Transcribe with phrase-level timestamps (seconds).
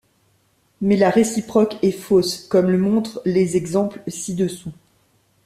[0.81, 4.73] Mais la réciproque est fausse, comme le montrent les exemples ci-dessous.